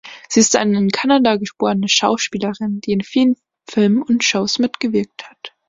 Sie 0.29 0.39
ist 0.39 0.55
eine 0.55 0.79
in 0.79 0.89
Kanada 0.89 1.35
geborene 1.35 1.87
Schauspielerin, 1.87 2.81
die 2.81 2.91
in 2.93 3.01
vielen 3.03 3.35
Filmen 3.69 4.01
und 4.01 4.23
Shows 4.23 4.57
mitgewirkt 4.57 5.29
hat. 5.29 5.53